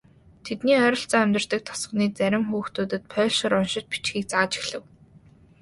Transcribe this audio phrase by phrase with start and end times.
[0.45, 4.83] Тэдний ойролцоо амьдардаг тосгоны зарим хүүхдүүдэд польшоор уншиж бичихийг зааж эхлэв.